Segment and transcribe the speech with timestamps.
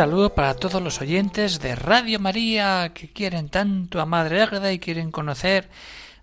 [0.00, 4.78] Saludo para todos los oyentes de Radio María que quieren tanto a Madre Ágreda y
[4.78, 5.68] quieren conocer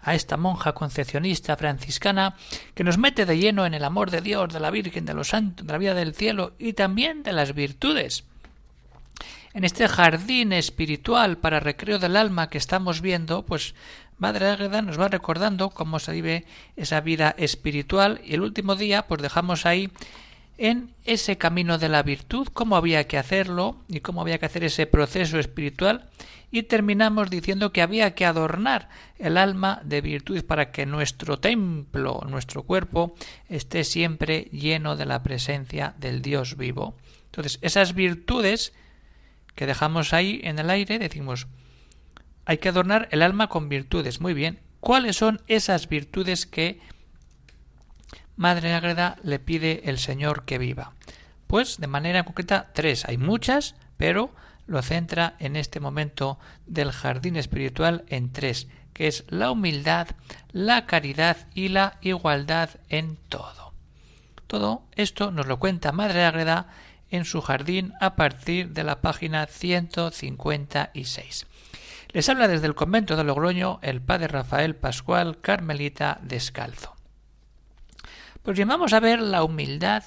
[0.02, 2.36] a esta monja concepcionista franciscana
[2.74, 5.28] que nos mete de lleno en el amor de Dios, de la Virgen, de los
[5.28, 8.24] santos, de la vida del cielo y también de las virtudes.
[9.54, 13.76] En este jardín espiritual para recreo del alma que estamos viendo, pues
[14.18, 16.46] Madre Ágreda nos va recordando cómo se vive
[16.78, 19.92] esa vida espiritual y el último día pues dejamos ahí
[20.58, 24.64] en ese camino de la virtud, cómo había que hacerlo y cómo había que hacer
[24.64, 26.10] ese proceso espiritual
[26.50, 32.22] y terminamos diciendo que había que adornar el alma de virtud para que nuestro templo,
[32.28, 33.16] nuestro cuerpo,
[33.50, 36.96] esté siempre lleno de la presencia del Dios vivo.
[37.26, 38.74] Entonces, esas virtudes
[39.56, 41.48] que dejamos ahí en el aire, decimos,
[42.46, 44.22] hay que adornar el alma con virtudes.
[44.22, 46.80] Muy bien, ¿cuáles son esas virtudes que
[48.38, 50.94] Madre Ágreda le pide el Señor que viva?
[51.48, 53.04] Pues de manera concreta tres.
[53.06, 54.30] Hay muchas, pero
[54.68, 60.10] lo centra en este momento del jardín espiritual en tres, que es la humildad,
[60.52, 63.74] la caridad y la igualdad en todo.
[64.46, 66.68] Todo esto nos lo cuenta Madre Ágreda
[67.10, 71.48] en su jardín a partir de la página 156.
[72.10, 76.97] Les habla desde el convento de Logroño el padre Rafael Pascual Carmelita Descalzo.
[78.48, 80.06] Pues llamamos a ver la humildad,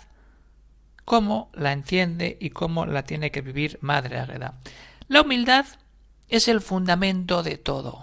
[1.05, 4.55] cómo la entiende y cómo la tiene que vivir Madre Águeda.
[5.09, 5.67] La humildad
[6.27, 8.03] es el fundamento de todo,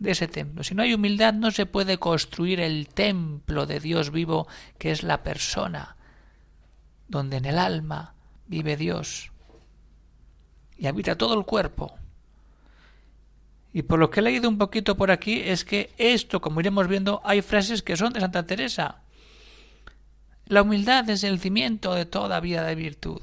[0.00, 0.64] de ese templo.
[0.64, 4.48] Si no hay humildad no se puede construir el templo de Dios vivo
[4.78, 5.94] que es la persona,
[7.06, 8.14] donde en el alma
[8.48, 9.30] vive Dios
[10.76, 11.94] y habita todo el cuerpo.
[13.72, 16.88] Y por lo que he leído un poquito por aquí es que esto, como iremos
[16.88, 19.03] viendo, hay frases que son de Santa Teresa.
[20.46, 23.22] La humildad es el cimiento de toda vida de virtud.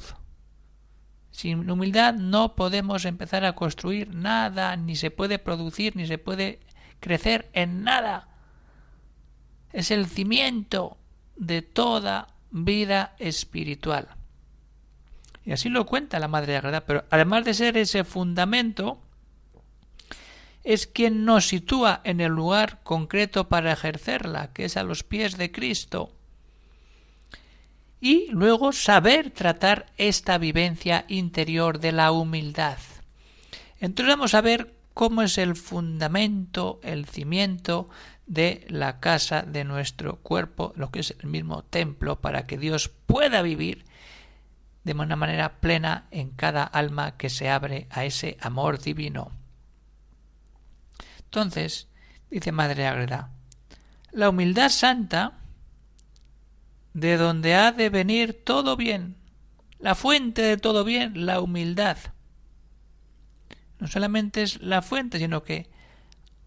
[1.30, 6.60] Sin humildad no podemos empezar a construir nada, ni se puede producir, ni se puede
[7.00, 8.28] crecer en nada.
[9.72, 10.98] Es el cimiento
[11.36, 14.10] de toda vida espiritual.
[15.46, 19.00] Y así lo cuenta la Madre Agreda, pero además de ser ese fundamento,
[20.64, 25.38] es quien nos sitúa en el lugar concreto para ejercerla, que es a los pies
[25.38, 26.16] de Cristo
[28.02, 32.80] y luego saber tratar esta vivencia interior de la humildad.
[33.80, 37.90] Entonces vamos a ver cómo es el fundamento, el cimiento
[38.26, 42.90] de la casa de nuestro cuerpo, lo que es el mismo templo, para que Dios
[42.90, 43.86] pueda vivir
[44.84, 49.32] de una manera plena en cada alma que se abre a ese amor divino.
[51.20, 51.88] Entonces,
[52.32, 53.30] dice Madre Agreda,
[54.12, 55.41] la humildad santa
[56.94, 59.16] de donde ha de venir todo bien,
[59.80, 61.98] la fuente de todo bien, la humildad.
[63.80, 65.70] No solamente es la fuente, sino que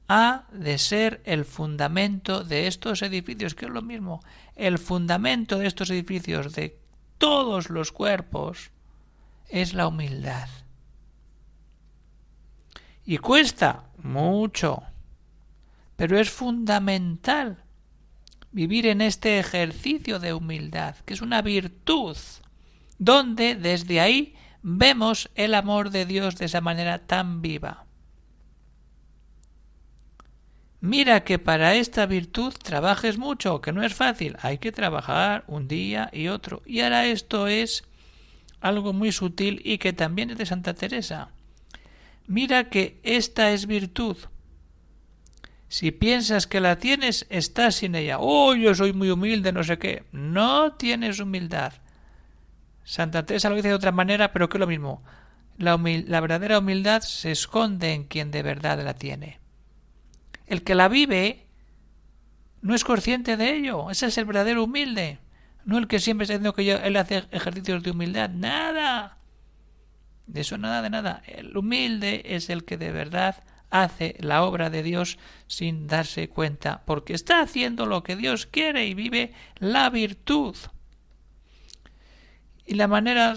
[0.08, 4.22] ha de ser el fundamento de estos edificios, que es lo mismo,
[4.54, 6.78] el fundamento de estos edificios, de
[7.18, 8.70] todos los cuerpos,
[9.48, 10.48] es la humildad.
[13.04, 14.82] Y cuesta mucho,
[15.96, 17.63] pero es fundamental
[18.54, 22.16] vivir en este ejercicio de humildad, que es una virtud,
[22.98, 27.84] donde desde ahí vemos el amor de Dios de esa manera tan viva.
[30.80, 35.66] Mira que para esta virtud trabajes mucho, que no es fácil, hay que trabajar un
[35.66, 36.62] día y otro.
[36.64, 37.82] Y ahora esto es
[38.60, 41.30] algo muy sutil y que también es de Santa Teresa.
[42.26, 44.16] Mira que esta es virtud,
[45.74, 48.18] si piensas que la tienes, estás sin ella.
[48.20, 50.04] Oh, yo soy muy humilde, no sé qué.
[50.12, 51.72] No tienes humildad.
[52.84, 55.02] Santa Teresa lo dice de otra manera, pero que es lo mismo.
[55.58, 59.40] La, la verdadera humildad se esconde en quien de verdad la tiene.
[60.46, 61.48] El que la vive
[62.62, 63.90] no es consciente de ello.
[63.90, 65.18] Ese es el verdadero humilde.
[65.64, 68.30] No el que siempre está diciendo que él hace ejercicios de humildad.
[68.30, 69.18] Nada.
[70.28, 71.24] De eso nada, de nada.
[71.26, 73.42] El humilde es el que de verdad
[73.74, 75.18] hace la obra de Dios
[75.48, 80.56] sin darse cuenta, porque está haciendo lo que Dios quiere y vive la virtud.
[82.64, 83.34] Y la manera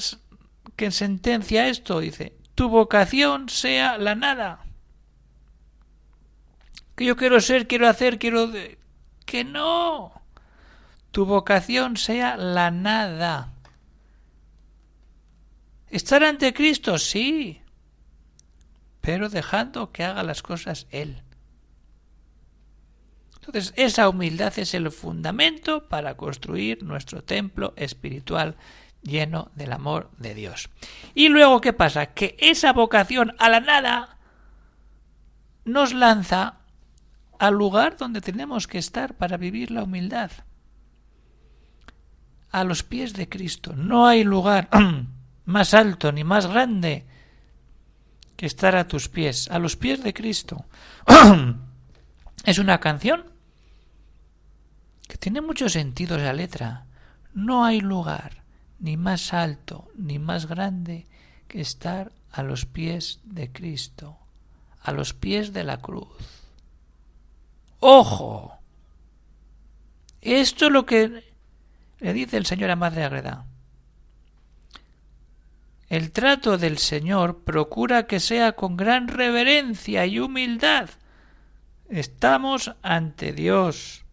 [0.75, 4.63] que sentencia esto dice, tu vocación sea la nada.
[6.95, 8.51] Que yo quiero ser, quiero hacer, quiero...
[9.25, 10.21] Que no.
[11.09, 13.53] Tu vocación sea la nada.
[15.89, 16.99] ¿Estar ante Cristo?
[16.99, 17.59] Sí.
[19.07, 21.23] Pero dejando que haga las cosas Él.
[23.35, 28.57] Entonces, esa humildad es el fundamento para construir nuestro templo espiritual
[29.01, 30.69] lleno del amor de Dios.
[31.15, 32.07] Y luego, ¿qué pasa?
[32.07, 34.17] Que esa vocación a la nada
[35.63, 36.57] nos lanza
[37.39, 40.31] al lugar donde tenemos que estar para vivir la humildad.
[42.51, 43.73] A los pies de Cristo.
[43.73, 44.67] No hay lugar
[45.45, 47.07] más alto ni más grande
[48.37, 50.65] que estar a tus pies, a los pies de Cristo.
[52.45, 53.25] es una canción
[55.07, 56.85] que tiene mucho sentido esa letra.
[57.33, 58.43] No hay lugar
[58.79, 61.07] ni más alto ni más grande
[61.47, 64.17] que estar a los pies de Cristo,
[64.81, 66.07] a los pies de la cruz.
[67.79, 68.59] ¡Ojo!
[70.21, 71.23] Esto es lo que
[71.99, 73.46] le dice el Señor a Madre Agreda.
[75.89, 80.89] El trato del Señor procura que sea con gran reverencia y humildad.
[81.89, 84.03] Estamos ante Dios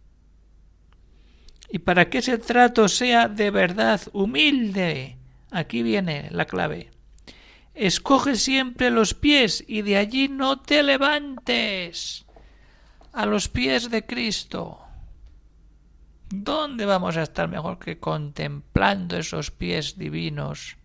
[1.69, 5.17] y para que ese trato sea de verdad humilde,
[5.51, 6.91] aquí viene la clave.
[7.73, 12.25] Escoge siempre los pies y de allí no te levantes.
[13.11, 14.79] A los pies de Cristo.
[16.29, 20.77] ¿Dónde vamos a estar mejor que contemplando esos pies divinos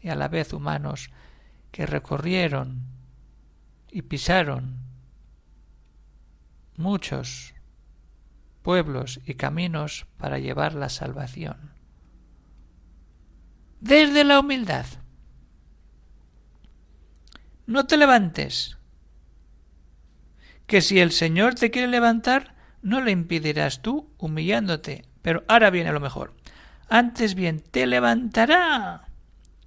[0.00, 1.10] y a la vez humanos
[1.70, 2.84] que recorrieron
[3.90, 4.78] y pisaron
[6.76, 7.54] muchos
[8.62, 11.72] pueblos y caminos para llevar la salvación.
[13.80, 14.86] Desde la humildad.
[17.66, 18.78] No te levantes,
[20.66, 25.04] que si el Señor te quiere levantar, no le impedirás tú humillándote.
[25.22, 26.34] Pero ahora viene lo mejor.
[26.88, 29.09] Antes bien, te levantará.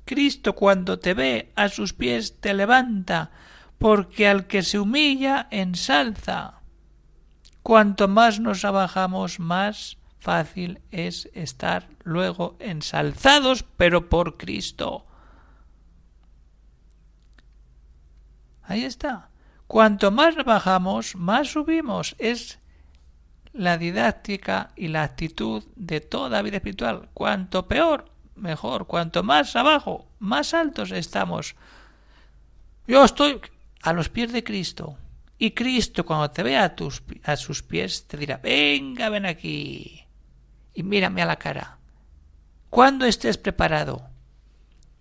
[0.05, 3.31] Cristo cuando te ve a sus pies te levanta,
[3.77, 6.61] porque al que se humilla ensalza.
[7.61, 15.05] Cuanto más nos abajamos, más fácil es estar luego ensalzados, pero por Cristo.
[18.63, 19.29] Ahí está.
[19.67, 22.15] Cuanto más bajamos, más subimos.
[22.19, 22.59] Es
[23.53, 27.09] la didáctica y la actitud de toda vida espiritual.
[27.13, 28.87] Cuanto peor, mejor.
[28.87, 31.55] Cuanto más abajo, más altos estamos.
[32.87, 33.39] Yo estoy
[33.81, 34.97] a los pies de Cristo.
[35.37, 40.03] Y Cristo, cuando te vea a, tus, a sus pies, te dirá, venga, ven aquí
[40.73, 41.77] y mírame a la cara.
[42.69, 44.09] Cuando estés preparado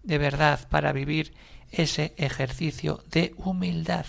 [0.02, 1.32] de verdad para vivir
[1.70, 4.06] ese ejercicio de humildad.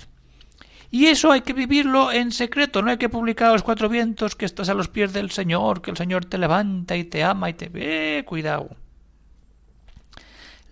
[0.92, 4.36] Y eso hay que vivirlo en secreto, no hay que publicar a los cuatro vientos
[4.36, 7.50] que estás a los pies del Señor, que el Señor te levanta y te ama
[7.50, 8.24] y te ve.
[8.28, 8.76] cuidado.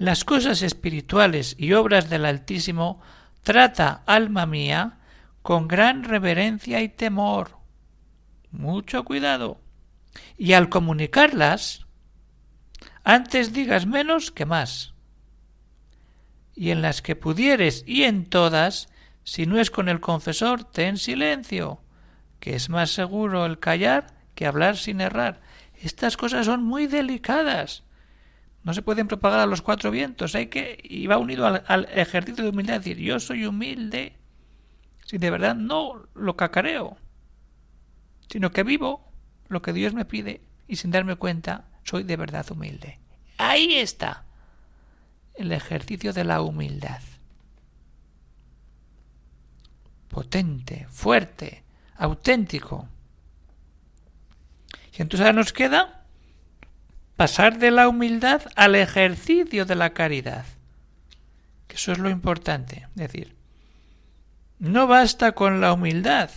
[0.01, 2.99] Las cosas espirituales y obras del Altísimo
[3.43, 4.97] trata, alma mía,
[5.43, 7.59] con gran reverencia y temor.
[8.49, 9.61] Mucho cuidado.
[10.39, 11.85] Y al comunicarlas,
[13.03, 14.95] antes digas menos que más.
[16.55, 18.89] Y en las que pudieres y en todas,
[19.23, 21.79] si no es con el confesor, ten silencio,
[22.39, 25.41] que es más seguro el callar que hablar sin errar.
[25.75, 27.83] Estas cosas son muy delicadas.
[28.63, 30.35] No se pueden propagar a los cuatro vientos.
[30.35, 34.13] Hay que y va unido al, ejercicio de humildad, decir yo soy humilde
[35.05, 36.97] si de verdad no lo cacareo,
[38.29, 39.11] sino que vivo
[39.49, 42.99] lo que Dios me pide y sin darme cuenta soy de verdad humilde.
[43.37, 44.25] Ahí está
[45.33, 47.01] el ejercicio de la humildad.
[50.07, 51.63] Potente, fuerte,
[51.95, 52.87] auténtico.
[54.97, 56.00] Y entonces ahora nos queda
[57.21, 60.43] pasar de la humildad al ejercicio de la caridad.
[61.67, 62.87] Que eso es lo importante.
[62.95, 63.35] Es decir,
[64.57, 66.31] no basta con la humildad.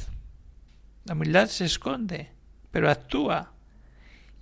[1.06, 2.32] La humildad se esconde,
[2.70, 3.54] pero actúa.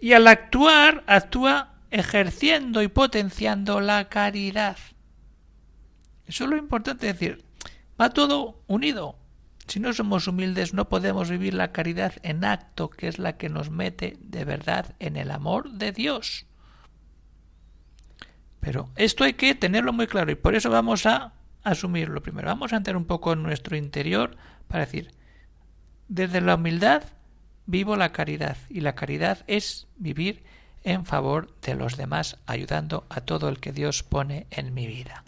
[0.00, 4.78] Y al actuar, actúa ejerciendo y potenciando la caridad.
[6.26, 7.44] Eso es lo importante decir.
[8.00, 9.16] Va todo unido.
[9.66, 13.48] Si no somos humildes no podemos vivir la caridad en acto, que es la que
[13.48, 16.46] nos mete de verdad en el amor de Dios.
[18.60, 21.32] Pero esto hay que tenerlo muy claro y por eso vamos a
[21.64, 22.48] asumirlo primero.
[22.48, 24.36] Vamos a entrar un poco en nuestro interior
[24.68, 25.10] para decir,
[26.08, 27.02] desde la humildad
[27.66, 30.44] vivo la caridad y la caridad es vivir
[30.84, 35.24] en favor de los demás, ayudando a todo el que Dios pone en mi vida.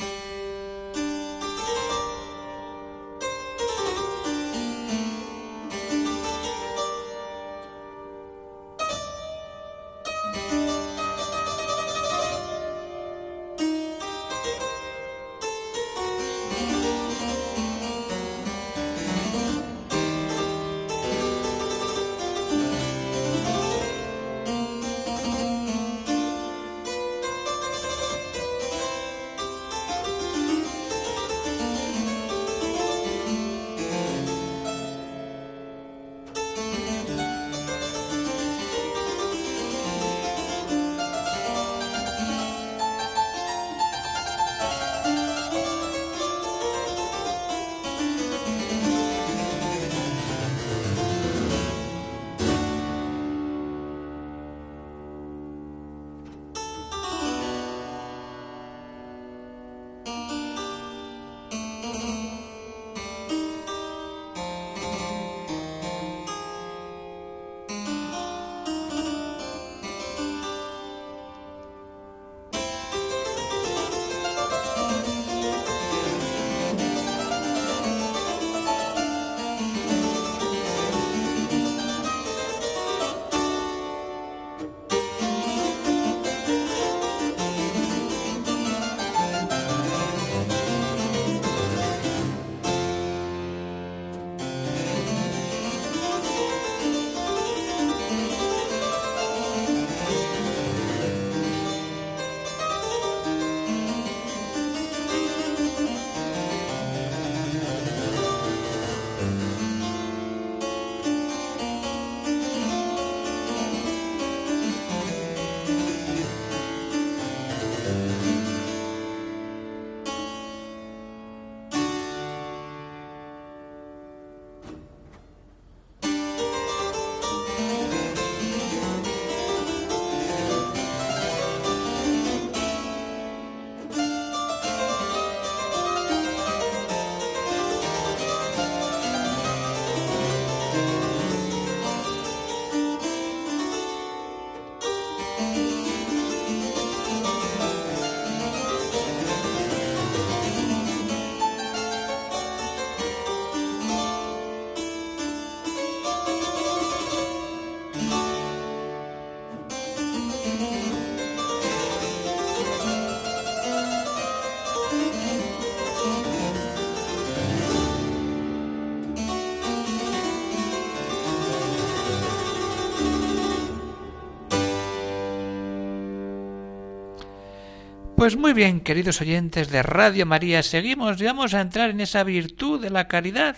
[178.25, 182.25] Pues muy bien, queridos oyentes de Radio María, seguimos y vamos a entrar en esa
[182.25, 183.54] virtud de la caridad.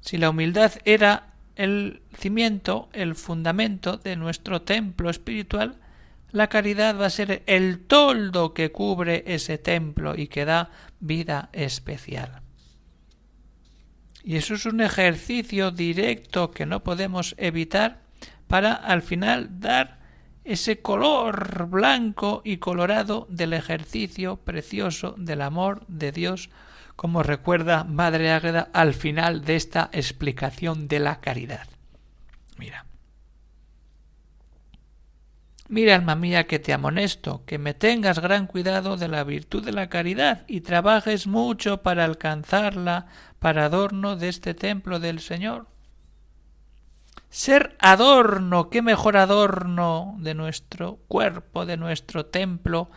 [0.00, 5.76] Si la humildad era el cimiento, el fundamento de nuestro templo espiritual,
[6.32, 11.50] la caridad va a ser el toldo que cubre ese templo y que da vida
[11.52, 12.40] especial.
[14.24, 18.00] Y eso es un ejercicio directo que no podemos evitar
[18.46, 20.05] para al final dar
[20.46, 26.50] ese color blanco y colorado del ejercicio precioso del amor de Dios,
[26.94, 31.66] como recuerda Madre Ágreda al final de esta explicación de la caridad.
[32.58, 32.86] Mira.
[35.68, 39.72] Mira, alma mía, que te amonesto, que me tengas gran cuidado de la virtud de
[39.72, 43.06] la caridad y trabajes mucho para alcanzarla
[43.40, 45.66] para adorno de este templo del Señor
[47.36, 52.90] ser adorno, qué mejor adorno de nuestro cuerpo, de nuestro templo,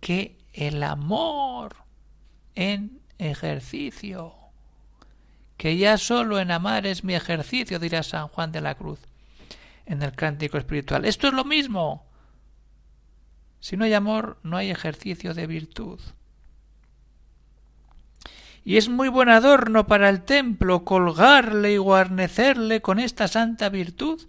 [0.00, 1.74] que el amor
[2.54, 4.34] en ejercicio.
[5.56, 9.00] Que ya solo en amar es mi ejercicio, dirá San Juan de la Cruz
[9.86, 11.06] en el cántico espiritual.
[11.06, 12.04] Esto es lo mismo.
[13.60, 15.98] Si no hay amor, no hay ejercicio de virtud
[18.68, 24.20] y es muy buen adorno para el templo colgarle y guarnecerle con esta santa virtud.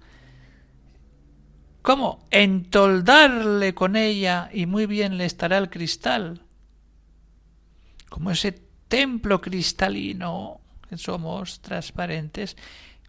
[1.81, 2.25] ¿Cómo?
[2.31, 6.43] Entoldarle con ella y muy bien le estará el cristal.
[8.07, 8.53] Como ese
[8.87, 12.55] templo cristalino que somos transparentes,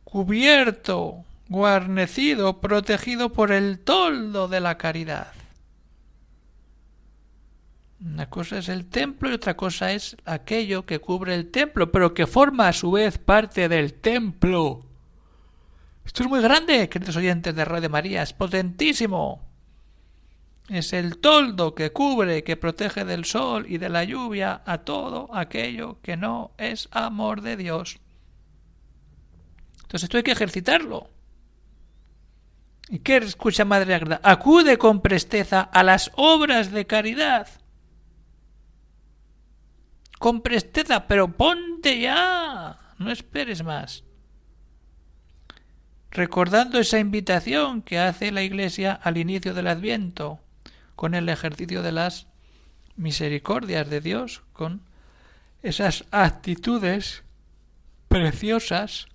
[0.02, 5.28] cubierto, guarnecido, protegido por el toldo de la caridad.
[8.02, 12.14] Una cosa es el templo y otra cosa es aquello que cubre el templo, pero
[12.14, 14.86] que forma a su vez parte del templo.
[16.06, 19.46] Esto es muy grande, queridos oyentes de Radio María, es potentísimo.
[20.70, 25.28] Es el toldo que cubre, que protege del sol y de la lluvia a todo
[25.34, 27.98] aquello que no es amor de Dios.
[29.82, 31.10] Entonces esto hay que ejercitarlo.
[32.88, 34.20] ¿Y qué escucha Madre Agreda?
[34.22, 37.59] Acude con presteza a las obras de caridad
[40.20, 44.04] con presteza, pero ponte ya, no esperes más.
[46.10, 50.38] Recordando esa invitación que hace la Iglesia al inicio del Adviento,
[50.94, 52.26] con el ejercicio de las
[52.96, 54.82] misericordias de Dios, con
[55.62, 57.22] esas actitudes
[58.08, 59.06] preciosas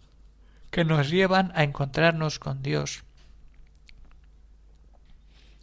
[0.71, 3.03] que nos llevan a encontrarnos con Dios.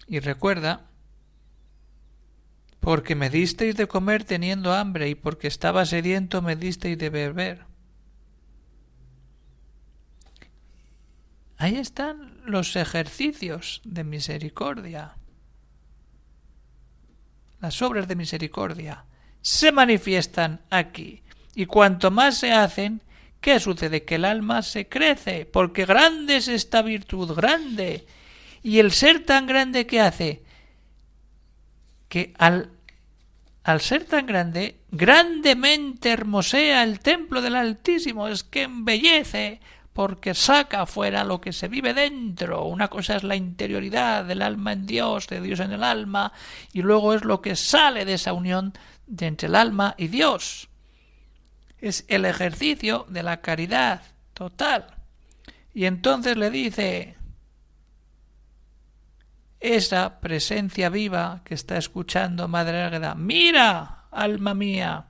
[0.06, 0.91] Y recuerda
[2.82, 7.64] porque me disteis de comer teniendo hambre, y porque estaba sediento me disteis de beber.
[11.58, 15.14] Ahí están los ejercicios de misericordia.
[17.60, 19.04] Las obras de misericordia
[19.42, 21.22] se manifiestan aquí.
[21.54, 23.00] Y cuanto más se hacen,
[23.40, 24.02] ¿qué sucede?
[24.04, 28.08] Que el alma se crece, porque grande es esta virtud, grande.
[28.60, 30.42] Y el ser tan grande que hace,
[32.12, 32.68] que al,
[33.64, 39.60] al ser tan grande, grandemente hermosea el templo del Altísimo, es que embellece,
[39.94, 42.66] porque saca fuera lo que se vive dentro.
[42.66, 46.34] Una cosa es la interioridad del alma en Dios, de Dios en el alma,
[46.74, 48.74] y luego es lo que sale de esa unión
[49.06, 50.68] de entre el alma y Dios.
[51.78, 54.02] Es el ejercicio de la caridad
[54.34, 54.96] total.
[55.72, 57.16] Y entonces le dice,
[59.62, 63.14] esa presencia viva que está escuchando Madre Águeda.
[63.14, 65.06] Mira, alma mía,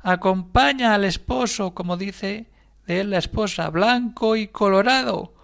[0.00, 2.46] acompaña al esposo, como dice
[2.86, 5.34] de él la esposa, blanco y colorado.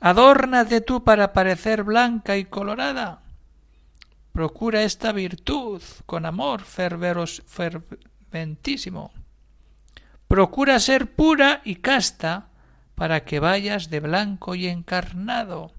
[0.00, 3.20] Adórnate tú para parecer blanca y colorada.
[4.32, 9.12] Procura esta virtud con amor ferveros, ferventísimo.
[10.28, 12.48] Procura ser pura y casta
[12.94, 15.75] para que vayas de blanco y encarnado.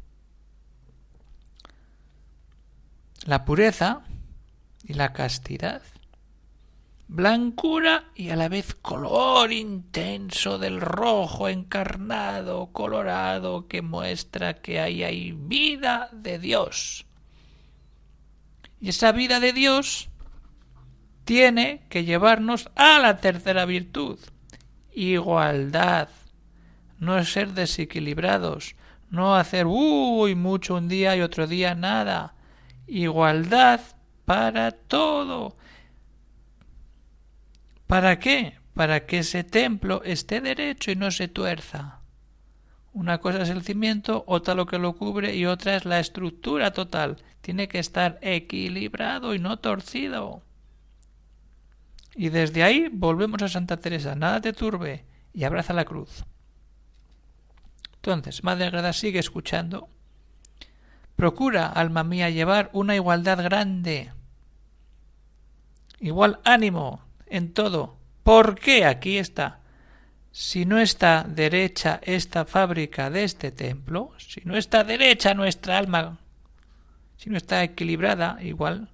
[3.26, 4.02] La pureza
[4.84, 5.82] y la castidad,
[7.08, 15.04] blancura y a la vez color intenso del rojo encarnado, colorado, que muestra que ahí
[15.04, 17.06] hay vida de Dios.
[18.80, 20.10] Y esa vida de Dios
[21.24, 24.20] tiene que llevarnos a la tercera virtud,
[24.94, 26.10] igualdad,
[27.00, 28.76] no ser desequilibrados,
[29.10, 32.34] no hacer uy mucho un día y otro día nada,
[32.88, 33.82] igualdad
[34.26, 35.56] para todo.
[37.86, 38.58] ¿Para qué?
[38.74, 42.02] Para que ese templo esté derecho y no se tuerza.
[42.94, 46.72] Una cosa es el cimiento, otra lo que lo cubre y otra es la estructura
[46.72, 47.18] total.
[47.42, 50.42] Tiene que estar equilibrado y no torcido.
[52.16, 54.16] Y desde ahí volvemos a Santa Teresa.
[54.16, 56.26] Nada te turbe y abraza la cruz.
[57.98, 59.90] Entonces, Madre Agreda sigue escuchando.
[61.18, 64.12] Procura, alma mía, llevar una igualdad grande.
[66.00, 67.98] Igual ánimo en todo.
[68.22, 68.86] ¿Por qué?
[68.86, 69.60] Aquí está.
[70.32, 76.20] Si no está derecha esta fábrica de este templo, si no está derecha nuestra alma,
[77.18, 78.92] si no está equilibrada, igual,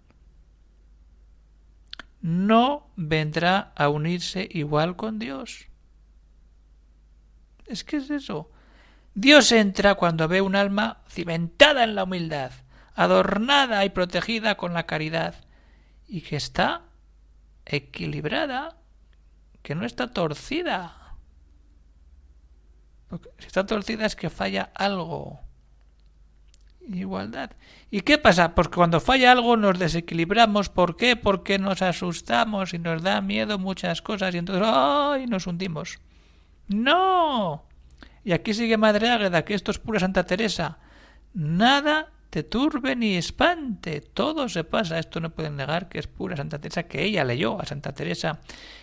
[2.21, 5.67] no vendrá a unirse igual con Dios.
[7.65, 8.49] Es que es eso.
[9.15, 12.51] Dios entra cuando ve un alma cimentada en la humildad,
[12.95, 15.35] adornada y protegida con la caridad,
[16.07, 16.83] y que está
[17.65, 18.77] equilibrada,
[19.61, 21.15] que no está torcida.
[23.37, 25.39] si está torcida es que falla algo.
[26.85, 27.51] Igualdad.
[27.91, 28.55] ¿Y qué pasa?
[28.55, 30.67] Porque cuando falla algo nos desequilibramos.
[30.67, 31.15] ¿Por qué?
[31.15, 35.27] Porque nos asustamos y nos da miedo muchas cosas y entonces ¡ay!
[35.27, 35.99] nos hundimos.
[36.67, 37.63] ¡No!
[38.23, 40.77] Y aquí sigue Madre Águeda, que esto es pura Santa Teresa.
[41.33, 44.97] Nada te turbe ni espante, todo se pasa.
[44.97, 48.39] Esto no pueden negar que es pura Santa Teresa, que ella leyó a Santa Teresa.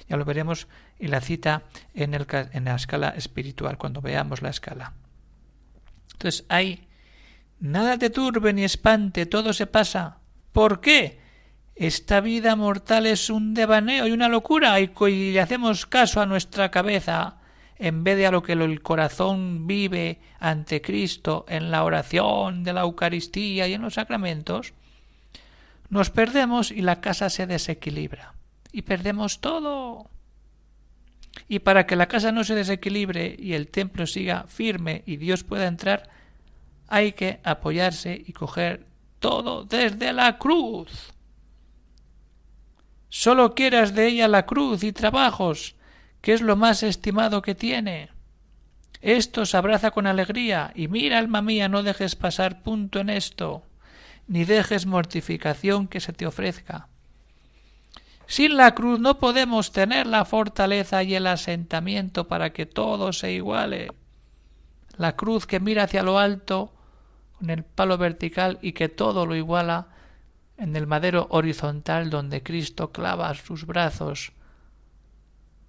[0.09, 4.51] Ya lo veremos y la cita en, el, en la escala espiritual, cuando veamos la
[4.51, 4.93] escala.
[6.13, 6.87] Entonces, hay
[7.59, 10.19] nada te turbe ni espante, todo se pasa.
[10.53, 11.19] ¿Por qué?
[11.75, 16.27] Esta vida mortal es un devaneo y una locura y, y le hacemos caso a
[16.27, 17.40] nuestra cabeza
[17.81, 22.75] en vez de a lo que el corazón vive ante Cristo en la oración de
[22.75, 24.75] la Eucaristía y en los sacramentos,
[25.89, 28.35] nos perdemos y la casa se desequilibra.
[28.71, 30.11] Y perdemos todo.
[31.49, 35.43] Y para que la casa no se desequilibre y el templo siga firme y Dios
[35.43, 36.11] pueda entrar,
[36.87, 38.85] hay que apoyarse y coger
[39.21, 41.15] todo desde la cruz.
[43.09, 45.77] Solo quieras de ella la cruz y trabajos,
[46.21, 48.11] que es lo más estimado que tiene.
[49.01, 53.63] Esto se abraza con alegría, y mira, alma mía, no dejes pasar punto en esto,
[54.27, 56.89] ni dejes mortificación que se te ofrezca.
[58.27, 63.33] Sin la cruz no podemos tener la fortaleza y el asentamiento para que todo se
[63.33, 63.91] iguale.
[64.97, 66.73] La cruz que mira hacia lo alto,
[67.39, 69.89] con el palo vertical y que todo lo iguala,
[70.59, 74.33] en el madero horizontal donde Cristo clava sus brazos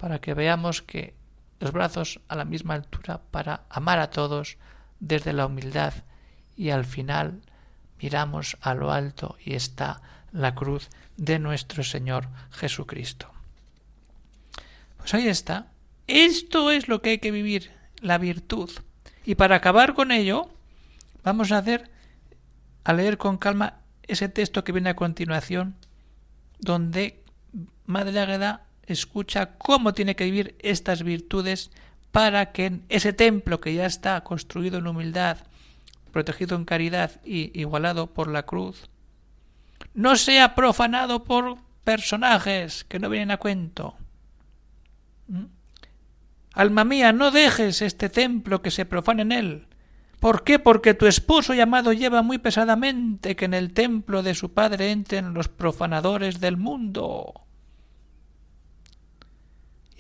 [0.02, 1.14] para que veamos que
[1.60, 4.58] los brazos a la misma altura para amar a todos
[5.00, 5.94] desde la humildad
[6.58, 7.44] y al final
[8.00, 13.30] miramos a lo alto y está la cruz de nuestro Señor Jesucristo.
[14.98, 15.68] Pues ahí está.
[16.08, 18.72] Esto es lo que hay que vivir, la virtud.
[19.24, 20.50] Y para acabar con ello,
[21.24, 21.92] vamos a hacer
[22.86, 25.76] a leer con calma ese texto que viene a continuación,
[26.58, 27.24] donde
[27.86, 31.72] Madre Águeda escucha cómo tiene que vivir estas virtudes
[32.12, 35.38] para que en ese templo que ya está construido en humildad,
[36.12, 38.90] protegido en caridad y igualado por la cruz,
[39.94, 43.96] no sea profanado por personajes que no vienen a cuento.
[45.28, 45.46] ¿Mm?
[46.54, 49.68] Alma mía, no dejes este templo que se profane en él.
[50.20, 50.60] ¿Por qué?
[50.60, 55.34] Porque tu esposo llamado lleva muy pesadamente que en el templo de su padre entren
[55.34, 57.34] los profanadores del mundo.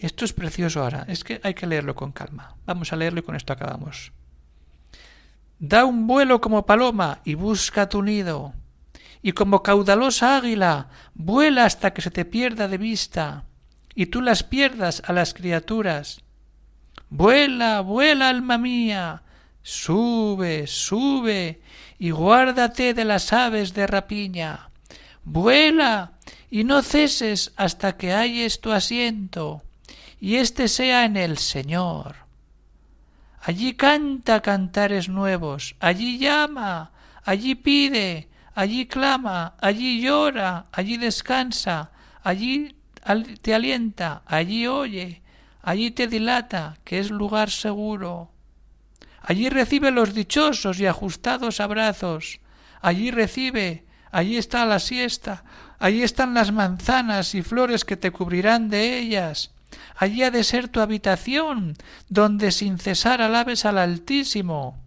[0.01, 2.55] Esto es precioso ahora, es que hay que leerlo con calma.
[2.65, 4.11] Vamos a leerlo y con esto acabamos.
[5.59, 8.55] Da un vuelo como paloma y busca tu nido,
[9.21, 13.43] y como caudalosa águila vuela hasta que se te pierda de vista,
[13.93, 16.23] y tú las pierdas a las criaturas.
[17.11, 19.21] Vuela, vuela, alma mía,
[19.61, 21.61] sube, sube,
[21.99, 24.71] y guárdate de las aves de rapiña.
[25.23, 26.13] Vuela,
[26.49, 29.61] y no ceses hasta que halles tu asiento
[30.21, 32.15] y éste sea en el Señor.
[33.41, 36.91] Allí canta cantares nuevos, allí llama,
[37.25, 41.89] allí pide, allí clama, allí llora, allí descansa,
[42.21, 42.75] allí
[43.41, 45.23] te alienta, allí oye,
[45.63, 48.29] allí te dilata, que es lugar seguro.
[49.23, 52.39] Allí recibe los dichosos y ajustados abrazos,
[52.79, 55.43] allí recibe, allí está la siesta,
[55.79, 59.51] allí están las manzanas y flores que te cubrirán de ellas,
[59.95, 61.75] Allí ha de ser tu habitación,
[62.09, 64.77] donde sin cesar alabes al Altísimo.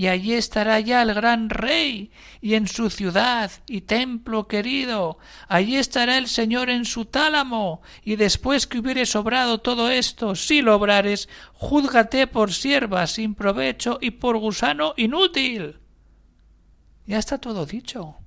[0.00, 5.76] y allí estará ya el gran rey, y en su ciudad y templo querido, allí
[5.76, 10.76] estará el Señor en su tálamo, y después que hubiere sobrado todo esto, si lo
[10.76, 15.80] obrares, júzgate por sierva sin provecho y por gusano inútil.
[17.04, 18.18] Ya está todo dicho.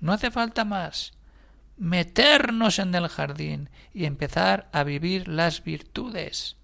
[0.00, 1.12] No hace falta más
[1.80, 6.56] meternos en el jardín y empezar a vivir las virtudes.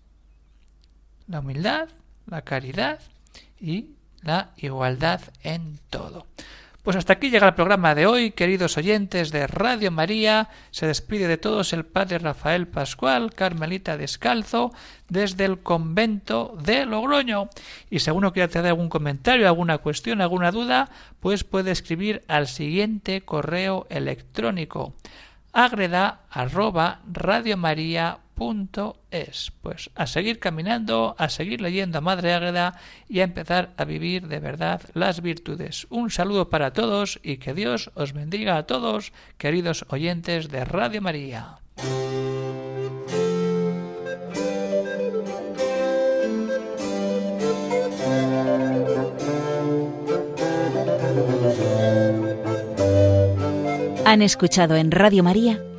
[1.26, 1.88] La humildad,
[2.26, 3.00] la caridad
[3.58, 6.26] y la igualdad en todo.
[6.86, 10.50] Pues hasta aquí llega el programa de hoy, queridos oyentes de Radio María.
[10.70, 14.72] Se despide de todos el padre Rafael Pascual, Carmelita Descalzo,
[15.08, 17.50] desde el convento de Logroño.
[17.90, 22.46] Y si alguno quiere hacer algún comentario, alguna cuestión, alguna duda, pues puede escribir al
[22.46, 24.94] siguiente correo electrónico
[25.52, 27.00] agreda arroba
[29.10, 29.52] es.
[29.62, 34.28] Pues a seguir caminando, a seguir leyendo a Madre Ágreda y a empezar a vivir
[34.28, 35.86] de verdad las virtudes.
[35.90, 41.00] Un saludo para todos y que Dios os bendiga a todos, queridos oyentes de Radio
[41.00, 41.58] María.
[54.04, 55.60] Han escuchado en Radio María